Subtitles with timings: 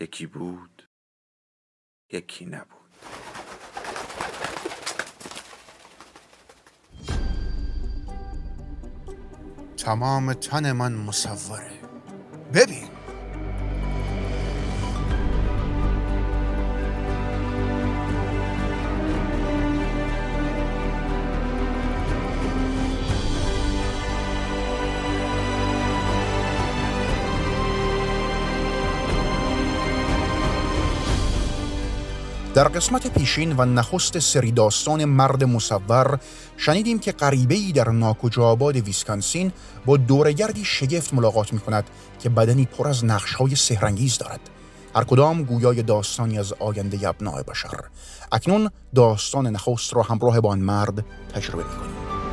[0.00, 0.88] یکی بود
[2.12, 2.84] یکی نبود.
[9.76, 11.80] تمام تن من مصوره.
[12.54, 12.93] ببین.
[32.54, 36.18] در قسمت پیشین و نخست سری داستان مرد مصور
[36.56, 39.52] شنیدیم که غریبه ای در ناکجا آباد ویسکانسین
[39.86, 41.84] با دورگردی شگفت ملاقات می کند
[42.20, 44.40] که بدنی پر از نقش های سهرنگیز دارد.
[44.96, 47.80] هر کدام گویای داستانی از آینده ابناع بشر.
[48.32, 52.23] اکنون داستان نخست را همراه با آن مرد تجربه می کنیم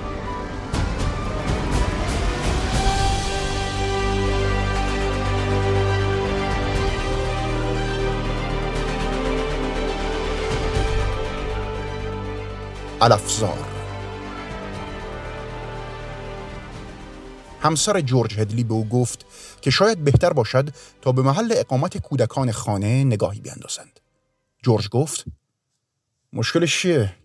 [13.01, 13.57] الافزار
[17.61, 19.25] همسر جورج هدلی به او گفت
[19.61, 20.69] که شاید بهتر باشد
[21.01, 23.99] تا به محل اقامت کودکان خانه نگاهی بیندازند.
[24.63, 25.25] جورج گفت
[26.33, 27.15] مشکلش چیه؟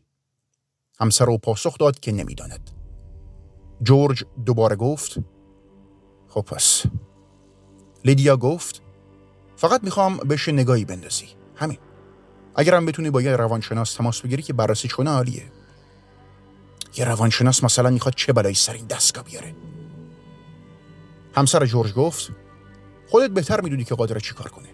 [1.00, 2.70] همسر او پاسخ داد که نمی‌داند.
[3.82, 5.16] جورج دوباره گفت
[6.28, 6.82] خب پس
[8.04, 8.82] لیدیا گفت
[9.56, 11.78] فقط می‌خوام بهش نگاهی بندازی همین
[12.54, 15.55] اگرم بتونی با یه روانشناس تماس بگیری که بررسی کنه عالیه
[16.96, 19.54] یه روانشناس مثلا می‌خواد چه بلایی سر این دستگاه بیاره؟
[21.34, 22.30] همسر جورج گفت
[23.10, 24.68] خودت بهتر می‌دونی که قادر چیکار کنه.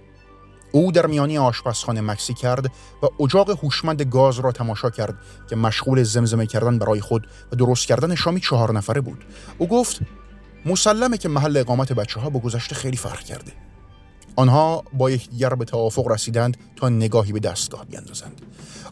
[0.72, 2.66] او در میانی آشپزخانه مکسی کرد
[3.02, 5.14] و اجاق هوشمند گاز را تماشا کرد
[5.50, 9.24] که مشغول زمزمه کردن برای خود و درست کردن شامی چهار نفره بود.
[9.58, 10.00] او گفت
[10.66, 13.52] مسلمه که محل اقامت بچه ها با گذشته خیلی فرق کرده.
[14.36, 18.42] آنها با یکدیگر به توافق رسیدند تا نگاهی به دستگاه بیندازند.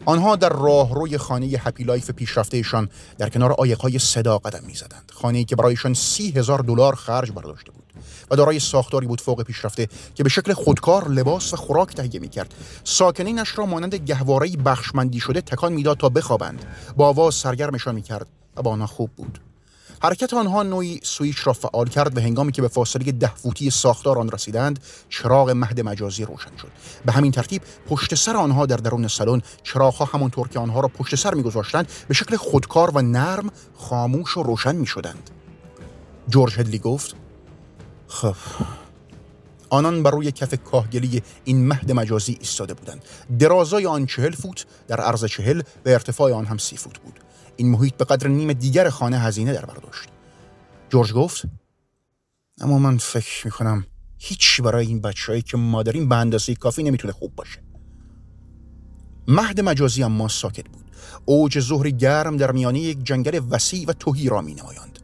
[0.05, 5.11] آنها در راهروی خانه Happy Life پیشرفتهشان در کنار عایق‌های صدا قدم می‌زدند.
[5.13, 7.83] خانه‌ای که برایشان سی هزار دلار خرج برداشته بود
[8.31, 12.53] و دارای ساختاری بود فوق پیشرفته که به شکل خودکار لباس و خوراک تهیه می‌کرد.
[12.83, 16.65] ساکنینش را مانند گهوارهای بخشمندی شده تکان می‌داد تا بخوابند.
[16.97, 19.39] با آواز سرگرمشان می‌کرد و با آنها خوب بود.
[20.03, 24.19] حرکت آنها نوعی سویچ را فعال کرد و هنگامی که به فاصله ده فوتی ساختار
[24.19, 24.79] آن رسیدند
[25.09, 26.71] چراغ مهد مجازی روشن شد.
[27.05, 31.15] به همین ترتیب پشت سر آنها در درون سالن چراغها همانطور که آنها را پشت
[31.15, 35.29] سر میگذاشتند به شکل خودکار و نرم خاموش و روشن می‌شدند.
[36.29, 37.15] جورج هدلی گفت
[38.07, 38.35] خب
[39.69, 43.03] آنان بر روی کف کاهگلی این مهد مجازی ایستاده بودند.
[43.39, 47.19] درازای آن چهل فوت در عرض چهل و ارتفاع آن هم سی فوت بود.
[47.57, 50.09] این محیط به قدر نیم دیگر خانه هزینه در برداشت
[50.89, 51.43] جورج گفت
[52.61, 53.85] اما من فکر می‌کنم
[54.17, 57.63] هیچ برای این بچههایی که مادرین به اندازه کافی نمی‌تونه خوب باشه.
[59.27, 60.85] مهد مجازی اما ساکت بود.
[61.25, 64.99] اوج ظهر گرم در میانه یک جنگل وسیع و توهی را می نمایاند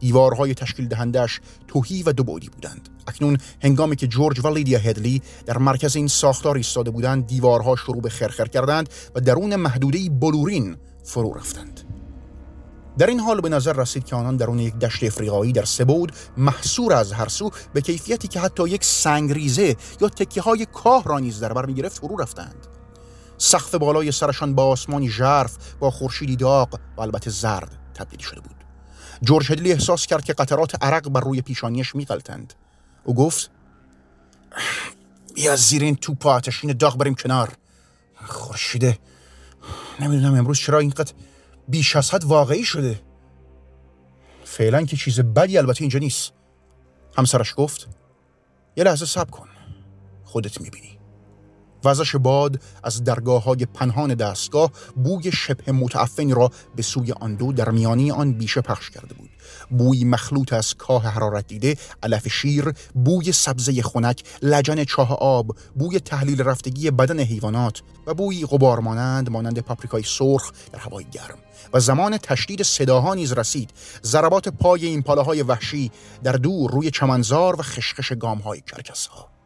[0.00, 2.88] دیوارهای تشکیل دهندش توهی و دو بودی بودند.
[3.06, 8.02] اکنون هنگامی که جورج و لیدیا هدلی در مرکز این ساختار ایستاده بودند دیوارها شروع
[8.02, 10.76] به خرخر کردند و درون محدوده بلورین
[11.08, 11.80] فرو رفتند.
[12.98, 16.92] در این حال به نظر رسید که آنان درون یک دشت افریقایی در سبود محصور
[16.92, 21.40] از هر سو به کیفیتی که حتی یک سنگریزه یا تکیه های کاه را نیز
[21.40, 22.66] در بر می‌گرفت فرو رفتند.
[23.38, 28.64] سقف بالای سرشان با آسمانی ژرف با خورشیدی داغ و البته زرد تبدیل شده بود.
[29.22, 32.54] جورج هدلی احساس کرد که قطرات عرق بر روی پیشانیش میغلطند.
[33.04, 33.50] او گفت
[35.34, 37.52] بیا زیر این توپ آتشین داغ بریم کنار.
[38.26, 38.98] خورشیده؟
[40.00, 41.12] نمی‌دونم امروز چرا اینقدر
[41.68, 43.00] بیش از حد واقعی شده.
[44.44, 46.32] فعلا که چیز بدی البته اینجا نیست.
[47.16, 47.88] همسرش گفت
[48.76, 49.48] یه لحظه صبر کن.
[50.24, 50.97] خودت می‌بینی.
[51.84, 57.52] وزش باد از درگاه های پنهان دستگاه بوی شبه متعفنی را به سوی آن دو
[57.52, 59.30] در میانی آن بیشه پخش کرده بود.
[59.70, 66.00] بوی مخلوط از کاه حرارت دیده علف شیر بوی سبزه خنک لجن چاه آب بوی
[66.00, 71.38] تحلیل رفتگی بدن حیوانات و بوی غبار مانند مانند پاپریکای سرخ در هوای گرم.
[71.72, 73.70] و زمان تشدید صداها نیز رسید.
[74.04, 75.90] ضربات پای این پاله وحشی
[76.24, 79.37] در دور روی چمنزار و خشخش گام های کرکس ها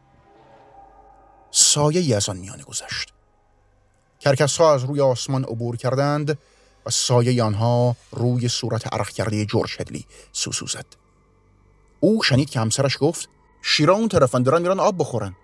[1.52, 3.12] سایه ای از آن میانه گذشت.
[4.20, 6.38] کرکس ها از روی آسمان عبور کردند
[6.86, 10.86] و سایه آنها روی صورت عرق کرده جورج هدلی سوسو زد.
[12.00, 13.28] او شنید که همسرش گفت
[13.62, 15.36] شیرا اون طرفن دارن میرن آب بخورن.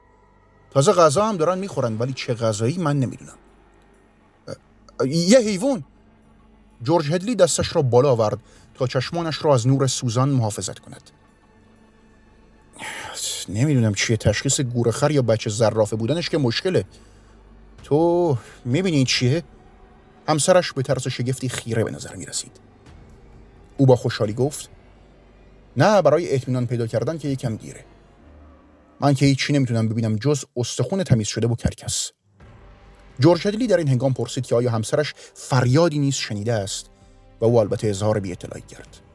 [0.71, 3.39] تازه غذا هم دارن می‌خورن ولی چه غذایی من نمی‌دونم.
[5.07, 5.85] یه حیوان.
[6.83, 8.39] جورج هدلی دستش را بالا آورد
[8.75, 11.11] تا چشمانش را از نور سوزان محافظت کند.
[13.49, 16.85] نمی‌دونم چیه تشخیص گورخر یا بچه زرافه بودنش که مشکله.
[17.85, 19.43] تو می‌بینی چیه؟
[20.29, 22.61] همسرش به طرز شگفتی خیره به نظر می‌رسید.
[23.77, 24.71] او با خوشحالی گفت
[25.77, 27.85] نه برای اطمینان پیدا کردن که یکم گیره.
[29.01, 32.11] من که هیچی نمی‌تونم ببینم جز استخون تمیز شده و کرکس.
[33.21, 36.91] جورج هدلی در این هنگام پرسید که آیا همسرش فریادی نیز شنیده است؟
[37.41, 39.08] و او البته اظهار بی اطلاعی کرد.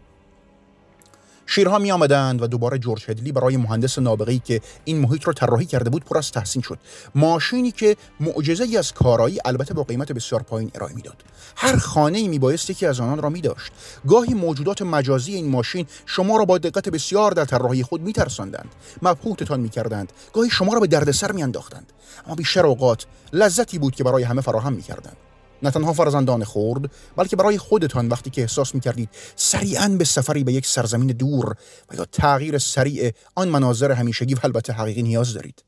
[1.56, 5.66] شیرها می آمدند و دوباره جورج هدلی برای مهندس نابغه‌ای که این محیط را طراحی
[5.66, 6.80] کرده بود پر از تحسین شد.
[7.16, 11.16] ماشینی که معجزه از کارایی البته با قیمت بسیار پایین ارائه می‌داد.
[11.56, 13.72] هر خانه ای میبایست یکی از آنان را می داشت
[14.08, 18.70] گاهی موجودات مجازی این ماشین شما را با دقت بسیار در طراحی خود میترساندند.
[19.02, 20.14] مبهوتتان می‌کردند.
[20.34, 21.94] گاهی شما را به دردسر میانداختند.
[22.26, 25.18] اما بیشتر اوقات لذتی بود که برای همه فراهم می‌کردند.
[25.64, 30.54] نه تنها فرزندان خورد بلکه برای خودتان وقتی که احساس می‌کردید سریعا به سفری به
[30.54, 31.56] یک سرزمین دور
[31.90, 35.64] و یا تغییر سریع آن مناظر همیشگی و البته حقیقی نیاز دارید.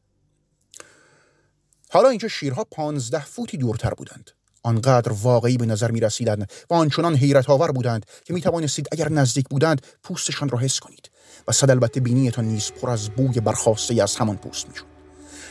[1.89, 4.31] حالا اینجا شیرها پانزده فوتی دورتر بودند.
[4.63, 9.09] آنقدر واقعی به نظر می رسیدند و آنچنان حیرت آور بودند که می توانستید اگر
[9.09, 11.11] نزدیک بودند پوستشان را حس کنید
[11.47, 14.94] و صد البته بینیتان نیز پر از بوی برخواسته از همان پوست می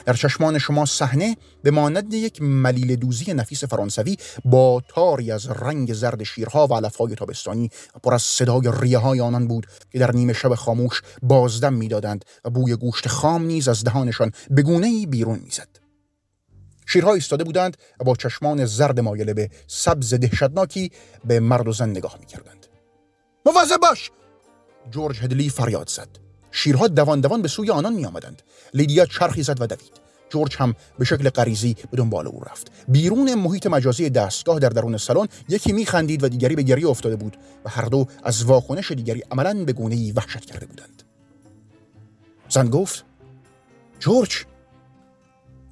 [0.07, 5.93] در چشمان شما صحنه به مانند یک ملیل دوزی نفیس فرانسوی با تاری از رنگ
[5.95, 7.71] زرد شیرها و علفهای تابستانی.
[8.03, 12.51] پر از صدای ریه های آنان بود که در نیمه شب خاموش بازدم می‌دادند و
[12.51, 14.63] بوی گوشت خام نیز از دهانشان به
[15.07, 15.69] بیرون می‌زد.
[16.87, 20.93] شیرها ایستاده بودند و با چشمان زرد مایله به سبز دهشتناکی
[21.25, 22.67] به مرد و زن نگاه می‌کردند.
[23.47, 24.11] مواظب باش!
[24.91, 26.24] جورج هدلی فریاد زد.
[26.57, 28.43] شیرها دوان دوان به سوی آنان می آمدند.
[28.75, 30.05] لیدیا چرخی زد و دوید.
[30.31, 32.71] جورج هم به شکل غریزی به دنبال او رفت.
[32.89, 37.37] بیرون محیط مجازی دستگاه در درون سالن یکی میخندید و دیگری به گریه افتاده بود
[37.65, 41.03] و هر دو از واکنش دیگری عملا به گونه ای وحشت کرده بودند.
[42.49, 43.05] زن گفت
[44.01, 44.45] جورج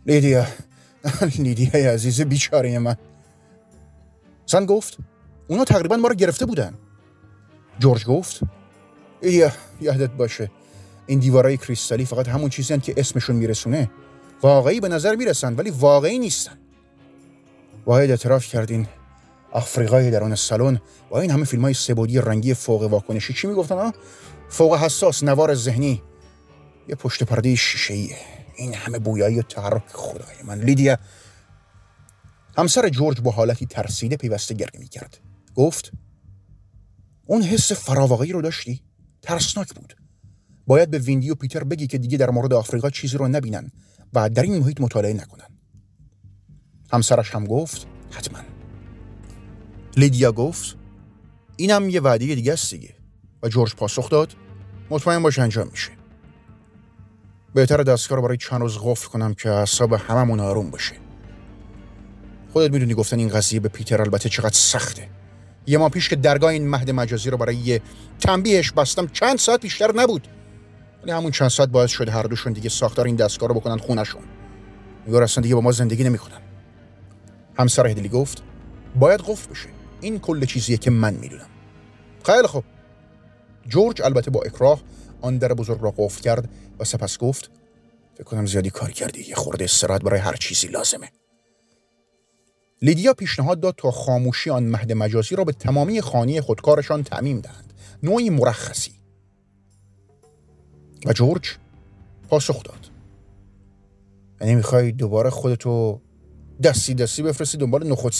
[0.06, 0.46] لیدیا
[1.44, 2.96] لیدیا عزیز بیچاره من
[4.46, 4.96] زن گفت
[5.48, 6.74] اونا تقریبا ما رو گرفته بودن
[7.78, 8.40] جورج گفت
[9.22, 10.50] لیدیا یادت باشه
[11.12, 13.90] این دیوارای کریستالی فقط همون چیزی که اسمشون میرسونه.
[14.42, 16.58] واقعی به نظر می‌رسن ولی واقعی نیستن.
[17.86, 18.86] واحد اعتراف کردین.
[19.50, 20.80] آفریقای در آن سالن.
[21.10, 23.32] با این همه فیلم های سبودی رنگی فوق واکنشی.
[23.32, 23.92] چی می‌گفتن ها؟
[24.48, 26.02] فوق حساس نوار ذهنی.
[26.88, 27.94] یه پشت پرده شیشه
[28.56, 30.60] این همه بویایی و تحرک خدای من.
[30.60, 30.98] لیدیا.
[32.58, 35.18] همسر جورج با حالتی ترسیده پیوسته گریه می‌کرد.
[35.54, 35.92] گفت
[37.26, 38.82] اون حس فراواقعی رو داشتی؟
[39.22, 40.01] ترسناک بود.
[40.66, 43.70] باید به ویندی و پیتر بگی که دیگه در مورد آفریقا چیزی رو نبینن
[44.12, 45.46] و در این محیط مطالعه نکنن.
[46.92, 48.38] همسرش هم گفت حتما.
[49.96, 50.76] لیدیا گفت
[51.56, 52.94] اینم یه وعده دیگه است دیگه.
[53.42, 54.32] و جورج پاسخ داد
[54.90, 55.90] مطمئن باش انجام میشه.
[57.54, 60.94] بهتر دستگاه رو برای چند روز قفل کنم که اعصاب هممون آروم باشه.
[62.52, 65.08] خودت می‌دونی گفتن این قضیه به پیتر البته چقدر سخته.
[65.66, 67.82] یه ما پیش که درگاه این مهد مجازی رو برای یه
[68.20, 70.28] تنبیهش بستم چند ساعت بیشتر نبود.
[71.02, 74.22] ولی همون چند ساعت باعث شده هر دوشون دیگه ساختار این دستگاه رو بکنن خونشون.
[75.06, 76.40] نگار اصلا دیگه با ما زندگی نمی‌کنن.
[77.58, 78.42] همسر هدلی گفت
[79.00, 79.68] باید قفل بشه.
[80.00, 81.48] این کل چیزیه که من می‌دونم.
[82.26, 82.64] خیلی خوب.
[83.68, 84.82] جورج البته با اکراه
[85.20, 86.48] آن در بزرگ را قفل کرد
[86.80, 87.50] و سپس گفت
[88.14, 89.28] فکر کنم زیادی کار کردی.
[89.28, 91.10] یه خورده استراحت برای هر چیزی لازمه.
[92.82, 97.72] لیدیا پیشنهاد داد تا خاموشی آن مهد مجازی را به تمامی خانه خودکارشان تعمیم دهند.
[98.02, 99.01] نوعی مرخصی.
[101.06, 101.56] و جورج
[102.28, 102.90] پاسخ داد.
[104.40, 106.00] یعنی می‌خوای دوباره خودتو
[106.62, 108.14] دستی دستی بفرستی دنبال نخود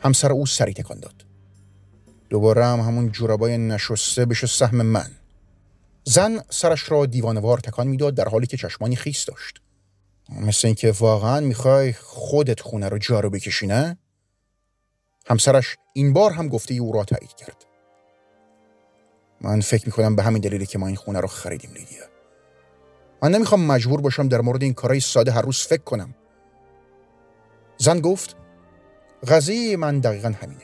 [0.00, 1.26] همسر او سری تکان داد.
[2.30, 5.10] دوباره هم همون جورابای نشسته بشه سهم من.
[6.04, 9.60] زن سرش را دیوانوار تکان می‌داد در حالی که چشمانی خیس داشت.
[10.28, 13.98] مثل اینکه واقعا می‌خوای خودت خونه رو جارو بکشی نه؟
[15.26, 17.65] همسرش این بار هم گفته او را تایید کرد.
[19.46, 22.04] من فکر می‌کنم به همین دلیلی که ما این خونه رو خریدیم لیدیا.
[23.22, 26.14] من نمی‌خوام مجبور باشم در مورد این کارهای ساده هر روز فکر کنم.
[27.78, 28.36] زن گفت
[29.28, 30.62] قضیه من دقیقا همینه.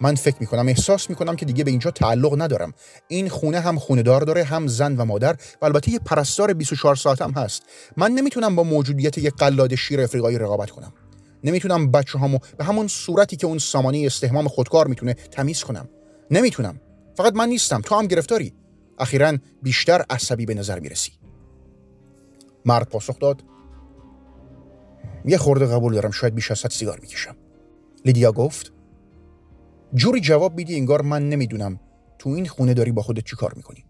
[0.00, 2.72] من فکر می‌کنم احساس می‌کنم که دیگه به اینجا تعلق ندارم
[3.08, 6.96] این خونه هم خونه دار داره هم زن و مادر و البته یه پرستار 24
[6.96, 7.62] ساعت هم هست
[7.96, 10.92] من نمی‌تونم با موجودیت یه قلاد شیر افریقایی رقابت کنم
[11.44, 15.88] نمی‌تونم بچه هامو به همون صورتی که اون سامانه استهمام خودکار می‌تونه تمیز کنم
[16.30, 16.80] نمی‌تونم
[17.16, 18.54] فقط من نیستم تو هم گرفتاری.
[18.98, 21.12] اخیرا بیشتر عصبی به نظر می‌رسی.
[22.64, 23.44] مرد پاسخ داد.
[25.24, 27.36] یه خورده قبول دارم شاید بیش از سیگار می‌کشم.
[28.04, 28.72] لیدیا گفت.
[29.94, 31.80] جوری جواب میدی انگار من نمی‌دونم
[32.18, 33.84] تو این خونه داری با خودت چی کار می‌کنی.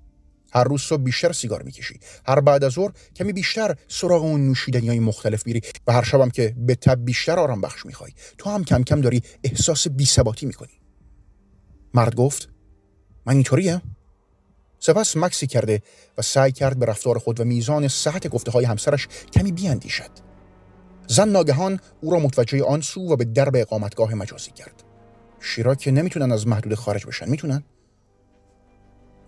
[0.53, 2.01] هر روز صبح بیشتر سیگار می‌کشی.
[2.27, 6.31] هر بعد از ظهر کمی بیشتر سراغ اون نوشیدنی های مختلف میری و هر شبم
[6.31, 10.81] که به تب بیشتر آرام بخش می‌خوای تو هم کم کم داری احساس بیثباتی می‌کنی.
[11.95, 12.56] مرد گفت.
[13.27, 13.83] من اینطوریه
[14.79, 15.83] سپس مکسی کرده
[16.19, 20.11] و سعی کرد به رفتار خود و میزان صحت گفته های همسرش کمی بیاندیشد.
[21.07, 24.83] زن ناگهان او را متوجه آن سو و به درب اقامتگاه مجازی کرد.
[25.41, 27.65] شیرا که نمی‌تونن از محدود خارج بشن می‌تونن؟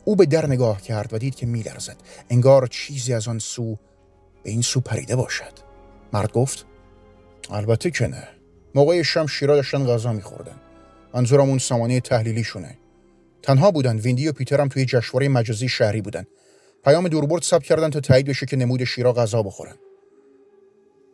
[0.04, 1.96] او به در نگاه کرد و دید که میلرزد.
[2.30, 3.76] انگار چیزی از آن سو
[4.42, 5.52] به این سو پریده باشد.
[6.12, 6.66] مرد گفت
[7.50, 8.28] البته که نه.
[8.74, 10.56] موقع شم شیرا داشتن غذا میخوردن.
[11.14, 12.78] منظورم اون سامانه تحلیلی شونه
[13.42, 16.24] تنها بودن ویندی و پیتر هم توی جشنواره مجازی شهری بودن
[16.84, 19.76] پیام دوربرد ثبت کردن تا تایید بشه که نمود شیرا غذا بخورن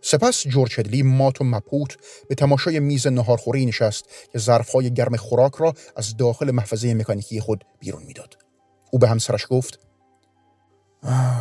[0.07, 1.97] سپس جورج هدلی مات و مپوت
[2.29, 7.65] به تماشای میز نهارخوری نشست که ظرفهای گرم خوراک را از داخل محفظه مکانیکی خود
[7.79, 8.39] بیرون می‌داد.
[8.91, 9.79] او به همسرش گفت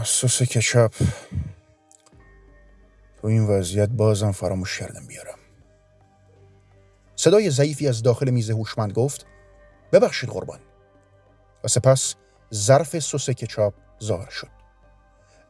[0.05, 0.93] سس کچاپ.
[3.21, 5.37] تو این وضعیت بازم فراموش کردم بیارم.
[7.15, 9.25] صدای ضعیفی از داخل میز هوشمند گفت
[9.91, 10.59] ببخشید قربان.
[11.63, 12.15] و سپس
[12.53, 14.47] ظرف سس کچاپ ظاهر شد.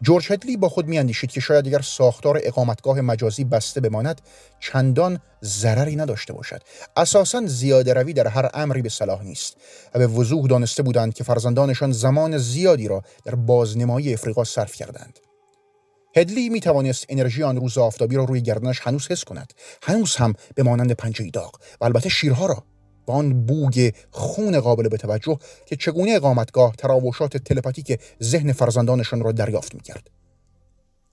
[0.03, 4.22] جورج هدلی با خود میاندیشید که شاید اگر ساختار اقامتگاه مجازی بسته بماند
[4.60, 6.62] چندان ضرری نداشته باشد.
[6.98, 9.58] اساسا زیاده روی در هر امری به صلاح نیست
[9.96, 15.20] و به وضوح دانسته بودند که فرزندانشان زمان زیادی را در بازنمایی افریقا صرف کردند.
[16.15, 19.53] هدلی می توانست انرژی آن روز آفتابی را روی گردنش هنوز حس کند.
[19.84, 22.63] هنوز هم به مانند پنجه داغ و البته شیرها را
[23.05, 29.31] با آن بوگ خون قابل به توجه که چگونه اقامتگاه تراوشات تلپاتیک ذهن فرزندانشان را
[29.31, 30.10] دریافت می‌کرد.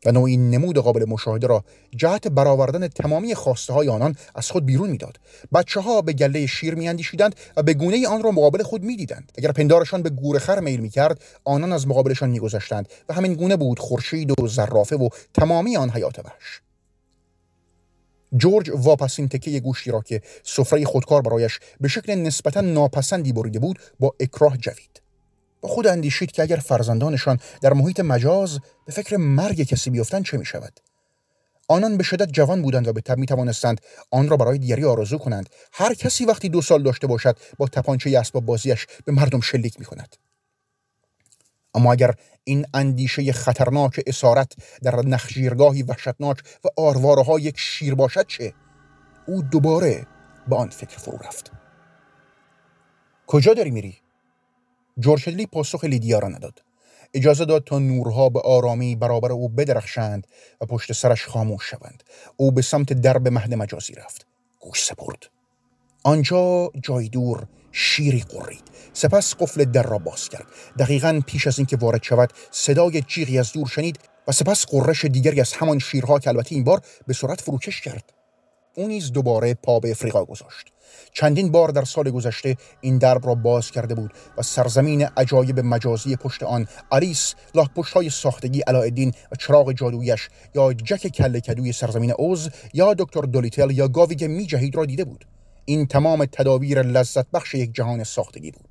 [0.06, 1.64] و نوعی نمود قابل مشاهده را
[1.96, 5.16] جهت برآوردن تمامی خواسته های آنان از خود بیرون می‌داد.
[5.52, 9.32] بچه ها به گله شیر میاندیشیدند و به گونه آن را مقابل خود می‌دیدند.
[9.38, 14.40] اگر پندارشان به گورخر میل می‌کرد آنان از مقابلشان میگذشتند و همین گونه بود خورشید
[14.40, 16.60] و زرافه و تمامی آن حیات وحش.
[18.36, 23.78] جورج واپسین تکه گوشتی را که سفره خودکار برایش به شکل نسبتا ناپسندی بریده بود
[24.00, 25.02] با اکراه جوید.
[25.60, 30.38] با خود اندیشید که اگر فرزندانشان در محیط مجاز به فکر مرگ کسی بیفتند چه
[30.38, 30.80] می شود؟
[31.68, 35.18] آنان به شدت جوان بودند و به تب می توانستند آن را برای دیگری آرزو
[35.18, 35.48] کنند.
[35.72, 39.84] هر کسی وقتی دو سال داشته باشد با تپانچه اسباب بازیش به مردم شلیک می
[39.84, 40.16] کند
[41.74, 48.54] اما اگر این اندیشه خطرناک اسارت در نخجیرگاهی وحشتناک و آرواره یک شیر باشد چه؟
[49.26, 50.06] او دوباره
[50.48, 51.52] به آن فکر فرو رفت.
[53.26, 53.96] کجا داری میری؟
[54.98, 56.62] جورشلی پاسخ لیدیا را نداد.
[57.14, 60.26] اجازه داد تا نورها به آرامی برابر او بدرخشند
[60.60, 62.02] و پشت سرش خاموش شوند.
[62.36, 64.26] او به سمت درب مهد مجازی رفت.
[64.60, 65.26] گوش سپرد.
[66.02, 68.62] آنجا جای دور شیری قرید.
[68.92, 70.46] سپس قفل در را باز کرد.
[70.78, 73.98] دقیقا پیش از اینکه وارد شود صدای جیغی از دور شنید
[74.28, 78.12] و سپس قررش دیگری از همان شیرها که البته این بار به سرعت فروکش کرد.
[78.74, 80.66] او نیز دوباره پا به افریقا گذاشت.
[81.12, 86.16] چندین بار در سال گذشته این درب را باز کرده بود و سرزمین عجایب مجازی
[86.16, 87.34] پشت آن آریس
[87.76, 93.20] پشت های ساختگی علایالدین و چراغ جادویش یا جک کله کدوی سرزمین اوز یا دکتر
[93.20, 95.24] دولیتل یا گاوی که می جهید را دیده بود.
[95.64, 98.70] این تمام تدابیر لذت بخش یک جهان ساختگی بود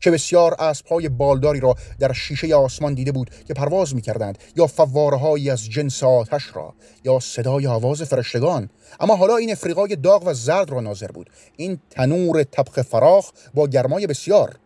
[0.00, 4.66] چه بسیار اسبهای بالداری را در شیشه آسمان دیده بود که پرواز می کردند یا
[4.66, 8.70] فوارهایی از جنس آتش را یا صدای آواز فرشتگان.
[9.00, 11.30] اما حالا این افریقای داغ و زرد را ناظر بود.
[11.56, 14.56] این تنور طبخ فراخ با گرمای بسیار.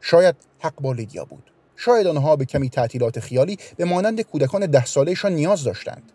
[0.00, 1.50] شاید حق با لیدیا بود.
[1.76, 6.12] شاید آنها به کمی تعطیلات خیالی به مانند کودکان ده سالهشان نیاز داشتند.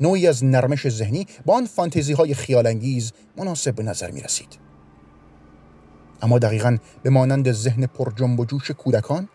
[0.00, 4.58] نوعی از نرمش ذهنی با آن فانتزی های خیالانگیز مناسب به نظر می رسید.
[6.22, 9.28] اما دقیقا به مانند ذهن پر جنب و جوش کودکان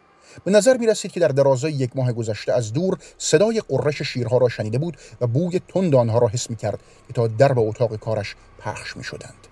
[0.43, 4.37] به نظر می رسید که در درازای یک ماه گذشته از دور صدای قررش شیرها
[4.37, 7.95] را شنیده بود و بوی تند آنها را حس می کرد که تا درب اتاق
[7.95, 9.47] کارش پخش می شدند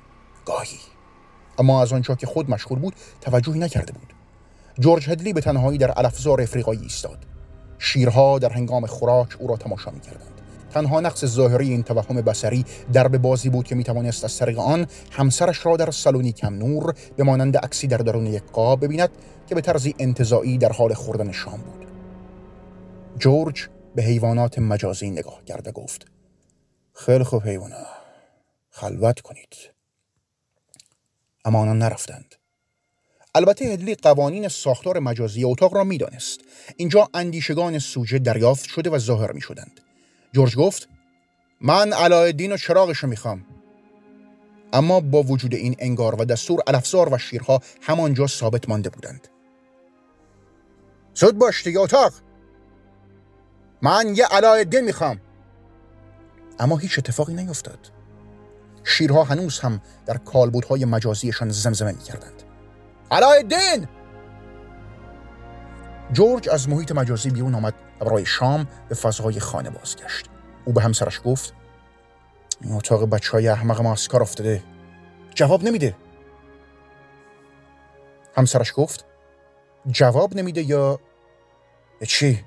[0.46, 0.78] گاهی
[1.60, 4.14] اما از آنجا که خود مشغول بود توجهی نکرده بود
[4.80, 7.18] جورج هدلی به تنهایی در الافزار افریقایی ایستاد
[7.80, 10.37] شیرها در هنگام خوراک او را تماشا می کردند.
[10.74, 14.88] تنها نقص ظاهری این توهم بسری درب بازی بود که می توانست از طریق آن
[15.12, 19.10] همسرش را در سالونی کم نور به مانند عکسی در درون یک قاب ببیند
[19.48, 21.88] که به طرزی انتظایی در حال خوردن شام بود.
[23.20, 26.06] جورج به حیوانات مجازی نگاه کرده گفت
[26.94, 27.86] خیلی خوب حیوانا
[28.70, 29.56] خلوت کنید.
[31.46, 32.36] اما آنان نرفتند.
[33.36, 36.40] البته هدلی قوانین ساختار مجازی اتاق را می‌دانست.
[36.78, 39.82] اینجا اندیشگان سوژه دریافت شده و ظاهر می شدند
[40.34, 40.90] جورج گفت
[41.62, 43.46] من علایالدین و چراغش رو می‌خوام.
[44.74, 49.28] اما با وجود این انگار و دستور الافزار و شیرها همانجا ثابت مانده بودند.
[51.14, 52.14] زود باش دیگه اتاق!
[53.82, 55.22] من یه علایالدین می‌خوام!
[56.60, 57.92] اما هیچ اتفاقی نیفتاد
[58.84, 62.44] شیرها هنوز هم در کالبودهای مجازیشان زمزمه می‌کردند.
[63.12, 63.88] علایالدین!
[66.14, 70.26] جورج از محیط مجازی بیرون آمد و برای شام به فضای خانه بازگشت.
[70.66, 71.54] او به همسرش گفت
[72.62, 74.64] این اتاق بچه های احمق ما از کار افتاده.
[75.36, 75.96] جواب نمیده.
[78.36, 79.06] همسرش گفت
[79.92, 81.00] جواب نمیده یا؟
[82.08, 82.46] چی؟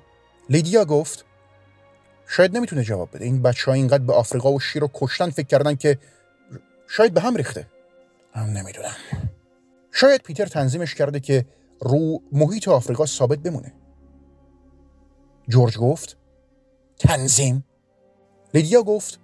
[0.49, 1.25] لیدیا گفت
[2.27, 3.25] شاید نمی‌تونه جواب بده.
[3.25, 5.97] این بچه ها اینقدر به آفریقا و شیر و کشتن فکر کردن که
[6.87, 7.67] شاید به هم ریخته.
[8.33, 8.95] هم نمی‌دونم.
[9.91, 11.45] شاید پیتر تنظیمش کرده که
[11.81, 13.73] رو محیط آفریقا ثابت بمونه.
[15.47, 16.17] جورج گفت
[16.99, 17.65] تنظیم.
[18.53, 19.19] لیدیا گفت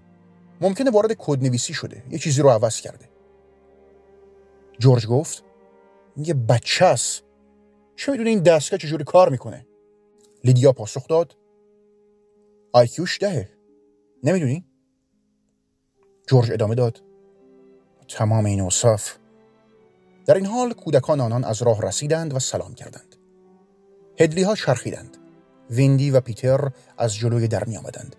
[0.61, 3.09] ممکنه وارد کدنویسی شده یه چیزی رو عوض کرده.
[4.79, 5.43] جورج گفت
[6.17, 7.23] یه بچه است.
[7.95, 9.67] چه می‌دونه این دستگاه چجوری کار می‌کنه؟
[10.43, 11.37] لیدیا پاسخ داد
[12.73, 13.49] آیکیوش دهه.
[14.23, 14.65] نمی‌دونی؟
[16.27, 17.03] جورج ادامه داد
[18.07, 19.17] تمام این اوصاف
[20.27, 23.15] در این حال کودکان آنان از راه رسیدند و سلام کردند.
[24.19, 25.17] هدلی ها چرخیدند.
[25.69, 28.15] ویندی و پیتر از جلوی در می آمدند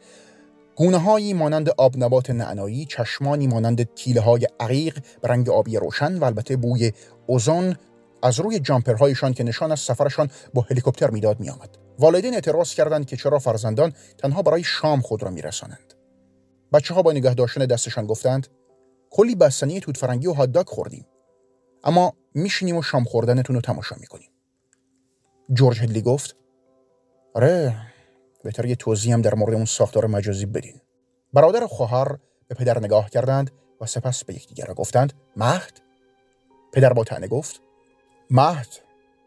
[0.77, 6.19] گونه هایی مانند آب نبات نعنایی چشمانی مانند تیله های عقیق به رنگ آبی روشن
[6.19, 6.93] و البته بوی
[7.27, 7.77] اوزون
[8.23, 11.79] از روی جامپرهایشان که نشان از سفرشان با هلیکوپتر می‌داد میآمد.
[11.99, 15.95] والدین اعتراض کردند که چرا فرزندان تنها برای شام خود را میرسانند.
[16.73, 18.47] بچه ها با نگه داشتن دستشان گفتند
[19.11, 21.07] کلی بستنی توت فرنگی و هاداگ خوردیم.
[21.85, 24.31] اما میشینیم و شام خوردنتون رو تماشا می‌کنیم.
[25.53, 26.37] جورج هدلی گفت
[27.35, 27.77] آره
[28.45, 30.81] بهتر یه توضیح هم در مورد اون ساختار مجازی بدین.
[31.33, 35.81] برادر و خواهر به پدر نگاه کردند و سپس به یکدیگر گفتند مهد؟
[36.73, 37.61] پدر با تنه گفت
[38.31, 38.69] مهد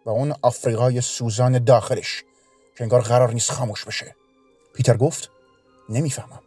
[0.05, 2.23] و اون آفریقای سوزان داخلش
[2.75, 4.15] که انگار قرار نیست خاموش بشه.
[4.73, 5.31] پیتر گفت
[5.89, 6.41] نمی‌فهمم.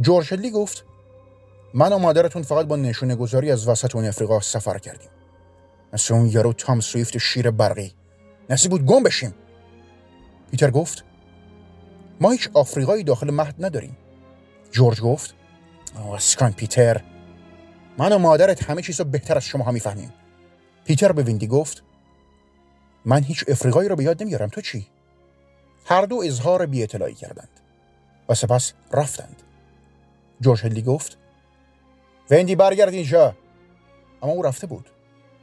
[0.00, 0.84] جورج هدلی گفت
[1.74, 5.08] من و مادرتون فقط با نشونه گذاری از وسط اون افریقا سفر کردیم.
[5.92, 7.94] مثل اون یارو تام سویفت شیر برقی.
[8.50, 9.34] نصیب بود گم بشیم.
[10.50, 11.04] پیتر گفت
[12.20, 13.96] ما هیچ آفریقایی داخل مهد نداریم.
[14.70, 15.34] جورج گفت
[16.14, 17.00] اسکان پیتر.
[17.98, 20.12] من و مادرت همه چیز رو بهتر از شما ها می‌فهمیم.
[20.84, 21.82] پیتر به ویندی گفت
[23.04, 24.48] من هیچ افریقایی رو به یاد نمیارم.
[24.48, 24.86] تو چی؟
[25.86, 27.60] هر دو اظهار بی اطلاعی کردند
[28.28, 29.42] و سپس رفتند.
[30.40, 31.18] جورج هلی گفت
[32.30, 33.34] ویندی برگرد اینجا.
[34.22, 34.90] اما او رفته بود.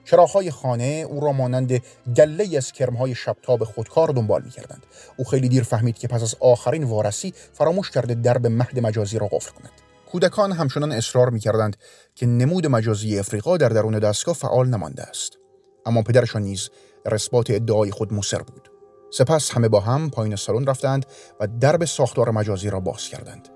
[0.06, 1.82] چراغهای خانه او را مانند
[2.16, 4.86] گله از کرمهای شبتاب خودکار دنبال می‌کردند.
[5.18, 9.28] او خیلی دیر فهمید که پس از آخرین وارسی فراموش کرده درب مهد مجازی را
[9.28, 9.72] قفل کند.
[10.12, 11.78] کودکان همچنان اصرار می‌کردند
[12.16, 15.38] که نمود مجازی افریقا در درون دستگاه فعال نمانده است.
[15.86, 16.70] اما پدرشان نیز
[17.06, 17.18] در
[17.50, 18.72] ادعای خود موثر بود.
[19.12, 21.06] سپس همه با هم پایین سالن رفتند
[21.40, 23.50] و درب ساختار مجازی را باز کردند.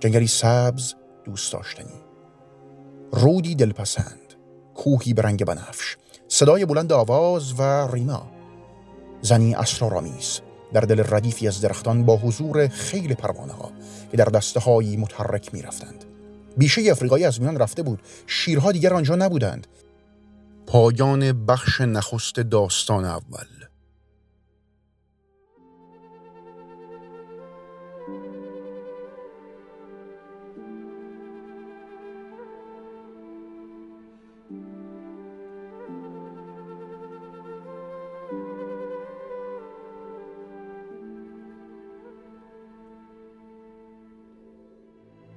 [0.00, 2.07] جنگلی سبز دوست داشتنی.
[3.12, 4.34] رودی دلپسند
[4.74, 5.96] کوهی به رنگ بنفش
[6.28, 8.30] صدای بلند آواز و ریما.
[9.22, 10.40] زنی اسرارآمیز
[10.72, 13.70] در دل ردیفی از درختان با حضور خیل پروانه ها
[14.10, 16.04] که در دسته هایی متحرک می رفتند.
[16.56, 19.66] بیشه افریقایی از میان رفته بود شیرها دیگر آنجا نبودند.
[20.66, 23.57] پایان بخش نخست داستان اول.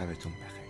[0.00, 0.69] شبتون بخیر.